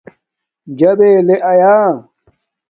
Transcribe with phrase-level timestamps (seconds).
[0.77, 1.75] چاݵے لے یا